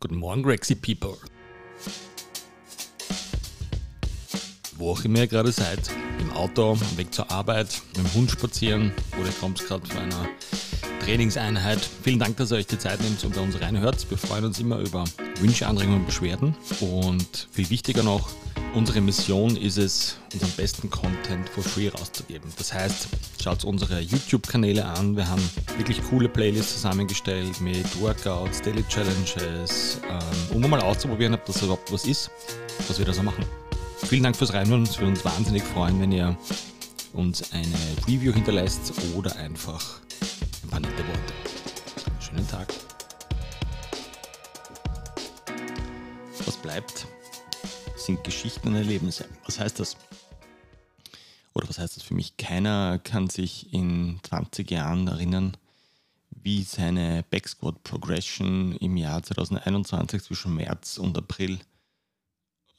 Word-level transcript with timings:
Guten 0.00 0.18
Morgen, 0.18 0.44
Grexy 0.44 0.76
People. 0.76 1.16
Wo 4.76 4.92
auch 4.92 5.04
immer 5.04 5.18
ihr 5.18 5.26
gerade 5.26 5.50
seid, 5.50 5.90
im 6.20 6.30
Auto, 6.30 6.78
Weg 6.94 7.12
zur 7.12 7.28
Arbeit, 7.32 7.82
mit 7.96 8.06
dem 8.06 8.14
Hund 8.14 8.30
spazieren 8.30 8.92
oder 9.20 9.30
kommt 9.40 9.58
gerade 9.58 9.84
von 9.88 9.98
einer 9.98 10.28
Trainingseinheit. 11.08 11.80
Vielen 12.02 12.18
Dank, 12.18 12.36
dass 12.36 12.52
ihr 12.52 12.58
euch 12.58 12.66
die 12.66 12.78
Zeit 12.78 13.00
nehmt 13.00 13.24
und 13.24 13.34
bei 13.34 13.40
uns 13.40 13.58
reinhört. 13.58 14.10
Wir 14.10 14.18
freuen 14.18 14.44
uns 14.44 14.60
immer 14.60 14.78
über 14.78 15.04
Wünsche, 15.40 15.66
Anregungen 15.66 16.00
und 16.00 16.06
Beschwerden. 16.06 16.54
Und 16.80 17.48
viel 17.50 17.70
wichtiger 17.70 18.02
noch, 18.02 18.28
Unsere 18.74 19.00
Mission 19.00 19.56
ist 19.56 19.78
es, 19.78 20.18
unseren 20.34 20.50
besten 20.50 20.90
Content 20.90 21.48
for 21.48 21.64
free 21.64 21.88
rauszugeben. 21.88 22.52
Das 22.58 22.74
heißt, 22.74 23.08
schaut 23.42 23.64
unsere 23.64 24.00
YouTube-Kanäle 24.00 24.84
an. 24.84 25.16
Wir 25.16 25.26
haben 25.26 25.42
wirklich 25.78 26.02
coole 26.10 26.28
Playlists 26.28 26.74
zusammengestellt 26.74 27.58
mit 27.62 28.00
Workouts, 28.00 28.60
Daily 28.60 28.84
Challenges, 28.88 29.98
ähm, 30.10 30.62
um 30.62 30.70
mal 30.70 30.80
auszuprobieren, 30.80 31.32
ob 31.32 31.46
das 31.46 31.62
überhaupt 31.62 31.90
was 31.90 32.04
ist, 32.04 32.30
was 32.86 32.98
wir 32.98 33.06
da 33.06 33.14
so 33.14 33.22
machen. 33.22 33.44
Vielen 34.04 34.24
Dank 34.24 34.36
fürs 34.36 34.52
Reinhören. 34.52 34.82
Es 34.82 34.98
würde 34.98 35.12
uns 35.12 35.24
wahnsinnig 35.24 35.62
freuen, 35.62 35.98
wenn 36.02 36.12
ihr 36.12 36.36
uns 37.14 37.50
eine 37.52 37.74
Review 38.06 38.34
hinterlässt 38.34 38.92
oder 39.16 39.34
einfach 39.36 40.00
nette 40.80 41.06
Worte. 41.06 41.34
Schönen 42.20 42.48
Tag. 42.48 42.72
Was 46.44 46.56
bleibt? 46.56 47.06
sind 48.08 48.24
Geschichten 48.24 48.68
und 48.68 48.74
Erlebnisse. 48.74 49.26
Was 49.44 49.60
heißt 49.60 49.80
das? 49.80 49.98
Oder 51.52 51.68
was 51.68 51.78
heißt 51.78 51.98
das 51.98 52.02
für 52.02 52.14
mich? 52.14 52.38
Keiner 52.38 52.98
kann 52.98 53.28
sich 53.28 53.70
in 53.74 54.18
20 54.22 54.70
Jahren 54.70 55.08
erinnern, 55.08 55.58
wie 56.30 56.62
seine 56.62 57.22
Backsquat 57.28 57.82
Progression 57.82 58.74
im 58.76 58.96
Jahr 58.96 59.22
2021 59.22 60.22
zwischen 60.22 60.54
März 60.54 60.96
und 60.96 61.18
April 61.18 61.58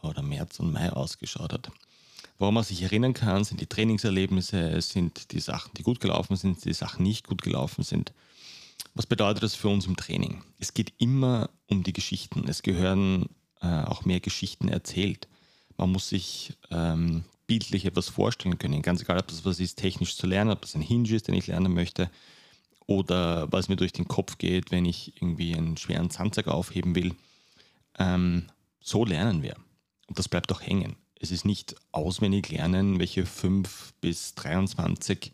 oder 0.00 0.22
März 0.22 0.60
und 0.60 0.72
Mai 0.72 0.92
ausgeschaut 0.92 1.52
hat. 1.52 1.72
Woran 2.38 2.54
man 2.54 2.64
sich 2.64 2.82
erinnern 2.82 3.14
kann, 3.14 3.44
sind 3.44 3.60
die 3.60 3.66
Trainingserlebnisse, 3.66 4.80
sind 4.82 5.32
die 5.32 5.40
Sachen, 5.40 5.72
die 5.74 5.82
gut 5.82 6.00
gelaufen 6.00 6.36
sind, 6.36 6.64
die 6.64 6.74
Sachen 6.74 7.02
nicht 7.02 7.26
gut 7.26 7.42
gelaufen 7.42 7.82
sind. 7.82 8.12
Was 8.94 9.06
bedeutet 9.06 9.42
das 9.42 9.54
für 9.54 9.68
uns 9.68 9.86
im 9.86 9.96
Training? 9.96 10.42
Es 10.58 10.74
geht 10.74 10.92
immer 10.98 11.50
um 11.66 11.82
die 11.82 11.92
Geschichten. 11.92 12.46
Es 12.48 12.62
gehören 12.62 13.28
äh, 13.60 13.82
auch 13.84 14.04
mehr 14.04 14.20
Geschichten 14.20 14.68
erzählt. 14.68 15.28
Man 15.76 15.92
muss 15.92 16.08
sich 16.08 16.54
ähm, 16.70 17.24
bildlich 17.46 17.84
etwas 17.84 18.08
vorstellen 18.08 18.58
können. 18.58 18.82
Ganz 18.82 19.02
egal, 19.02 19.18
ob 19.18 19.28
das 19.28 19.44
was 19.44 19.60
ist, 19.60 19.76
technisch 19.76 20.16
zu 20.16 20.26
lernen, 20.26 20.50
ob 20.50 20.62
das 20.62 20.74
ein 20.74 20.80
Hinge 20.80 21.10
ist, 21.10 21.28
den 21.28 21.34
ich 21.34 21.46
lernen 21.46 21.72
möchte, 21.74 22.10
oder 22.86 23.50
was 23.52 23.68
mir 23.68 23.76
durch 23.76 23.92
den 23.92 24.08
Kopf 24.08 24.38
geht, 24.38 24.70
wenn 24.70 24.84
ich 24.84 25.16
irgendwie 25.16 25.54
einen 25.54 25.76
schweren 25.76 26.10
Sandsack 26.10 26.48
aufheben 26.48 26.94
will. 26.94 27.14
Ähm, 27.98 28.46
so 28.80 29.04
lernen 29.04 29.42
wir. 29.42 29.56
Und 30.06 30.18
das 30.18 30.28
bleibt 30.28 30.52
auch 30.52 30.60
hängen. 30.60 30.96
Es 31.26 31.32
ist 31.32 31.44
nicht 31.44 31.74
auswendig 31.90 32.50
lernen, 32.50 33.00
welche 33.00 33.26
5 33.26 33.94
bis 34.00 34.36
23 34.36 35.32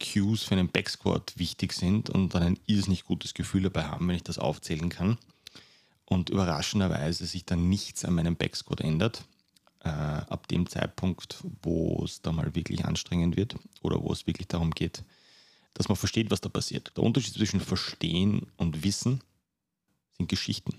Cues 0.00 0.42
für 0.42 0.56
einen 0.56 0.68
Backsquat 0.68 1.38
wichtig 1.38 1.74
sind 1.74 2.10
und 2.10 2.34
dann 2.34 2.42
ein 2.42 2.58
irrsinnig 2.66 3.04
gutes 3.04 3.34
Gefühl 3.34 3.62
dabei 3.62 3.84
haben, 3.84 4.08
wenn 4.08 4.16
ich 4.16 4.24
das 4.24 4.40
aufzählen 4.40 4.88
kann 4.88 5.16
und 6.06 6.28
überraschenderweise 6.28 7.24
sich 7.24 7.44
dann 7.44 7.68
nichts 7.68 8.04
an 8.04 8.14
meinem 8.14 8.34
Backsquat 8.34 8.80
ändert, 8.80 9.26
äh, 9.84 9.90
ab 9.90 10.48
dem 10.48 10.68
Zeitpunkt, 10.68 11.38
wo 11.62 12.02
es 12.04 12.20
da 12.20 12.32
mal 12.32 12.56
wirklich 12.56 12.84
anstrengend 12.84 13.36
wird 13.36 13.54
oder 13.82 14.02
wo 14.02 14.12
es 14.12 14.26
wirklich 14.26 14.48
darum 14.48 14.72
geht, 14.72 15.04
dass 15.72 15.88
man 15.88 15.94
versteht, 15.94 16.32
was 16.32 16.40
da 16.40 16.48
passiert. 16.48 16.96
Der 16.96 17.04
Unterschied 17.04 17.34
zwischen 17.34 17.60
Verstehen 17.60 18.48
und 18.56 18.82
Wissen 18.82 19.20
sind 20.16 20.28
Geschichten. 20.28 20.74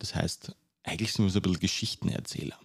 Das 0.00 0.16
heißt, 0.16 0.56
eigentlich 0.82 1.12
sind 1.12 1.26
wir 1.26 1.30
so 1.30 1.38
ein 1.38 1.42
bisschen 1.42 1.60
Geschichtenerzähler. 1.60 2.58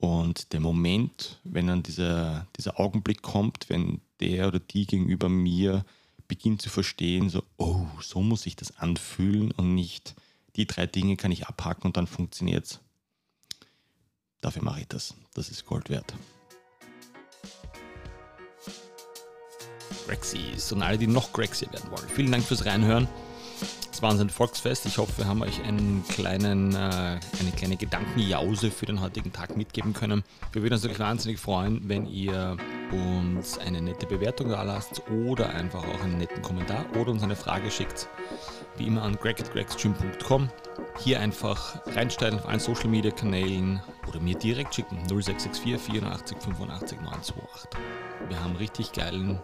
Und 0.00 0.54
der 0.54 0.60
Moment, 0.60 1.38
wenn 1.44 1.66
dann 1.66 1.82
dieser, 1.82 2.46
dieser 2.56 2.80
Augenblick 2.80 3.20
kommt, 3.20 3.68
wenn 3.68 4.00
der 4.20 4.48
oder 4.48 4.58
die 4.58 4.86
gegenüber 4.86 5.28
mir 5.28 5.84
beginnt 6.26 6.62
zu 6.62 6.70
verstehen, 6.70 7.28
so, 7.28 7.42
oh, 7.58 7.86
so 8.00 8.22
muss 8.22 8.42
sich 8.42 8.56
das 8.56 8.78
anfühlen 8.78 9.50
und 9.52 9.74
nicht, 9.74 10.14
die 10.56 10.66
drei 10.66 10.86
Dinge 10.86 11.16
kann 11.16 11.32
ich 11.32 11.48
abhaken 11.48 11.86
und 11.86 11.98
dann 11.98 12.06
funktioniert 12.06 12.64
es. 12.64 12.80
Dafür 14.40 14.62
mache 14.62 14.80
ich 14.80 14.88
das. 14.88 15.14
Das 15.34 15.50
ist 15.50 15.66
Gold 15.66 15.90
wert. 15.90 16.14
Grexies 20.06 20.72
und 20.72 20.82
alle, 20.82 20.96
die 20.96 21.06
noch 21.06 21.32
Grexier 21.32 21.70
werden 21.72 21.90
wollen. 21.90 22.08
Vielen 22.08 22.32
Dank 22.32 22.44
fürs 22.44 22.64
Reinhören. 22.64 23.06
Ein 24.02 24.30
Volksfest. 24.30 24.86
Ich 24.86 24.96
hoffe, 24.96 25.18
wir 25.18 25.26
haben 25.26 25.42
euch 25.42 25.62
einen 25.62 26.02
kleinen, 26.08 26.74
äh, 26.74 26.78
eine 26.78 27.52
kleine 27.54 27.76
Gedankenjause 27.76 28.70
für 28.70 28.86
den 28.86 29.02
heutigen 29.02 29.30
Tag 29.30 29.58
mitgeben 29.58 29.92
können. 29.92 30.24
Wir 30.52 30.62
würden 30.62 30.72
uns 30.72 30.82
natürlich 30.82 31.00
wahnsinnig 31.00 31.38
freuen, 31.38 31.82
wenn 31.86 32.06
ihr 32.06 32.56
uns 32.92 33.58
eine 33.58 33.82
nette 33.82 34.06
Bewertung 34.06 34.48
da 34.48 34.62
lasst 34.62 35.02
oder 35.10 35.50
einfach 35.50 35.84
auch 35.86 36.02
einen 36.02 36.16
netten 36.16 36.40
Kommentar 36.40 36.86
oder 36.98 37.10
uns 37.10 37.22
eine 37.22 37.36
Frage 37.36 37.70
schickt. 37.70 38.08
Wie 38.78 38.86
immer 38.86 39.02
an 39.02 39.16
greg.gregsgym.com. 39.16 40.48
Hier 41.04 41.20
einfach 41.20 41.80
reinstellen 41.94 42.38
auf 42.38 42.46
allen 42.46 42.60
Social 42.60 42.88
Media 42.88 43.10
Kanälen 43.10 43.82
oder 44.08 44.20
mir 44.20 44.36
direkt 44.36 44.74
schicken 44.74 44.98
0664 45.08 45.80
84 45.80 46.36
85 46.38 47.00
928. 47.00 47.70
Wir 48.28 48.42
haben 48.42 48.56
richtig 48.56 48.92
geilen 48.92 49.40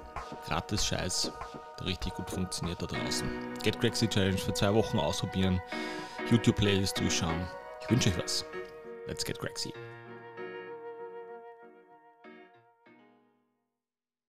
Gratis-Scheiß, 0.47 1.33
der 1.81 1.87
richtig 1.87 2.15
gut 2.15 2.31
funktioniert 2.31 2.83
da 2.83 2.87
draußen. 2.87 3.29
Get 3.63 3.81
Grexy 3.81 4.09
Challenge 4.09 4.39
für 4.39 4.55
zwei 4.55 4.75
Wochen 4.75 4.99
ausprobieren, 4.99 5.61
YouTube-Playlist 6.31 6.99
durchschauen. 6.99 7.47
Ich 7.83 7.91
wünsche 7.91 8.11
euch 8.11 8.19
was. 8.19 8.45
Let's 9.07 9.25
get 9.25 9.39
Grexy. 9.39 9.73